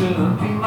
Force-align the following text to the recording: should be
should 0.00 0.40
be 0.40 0.59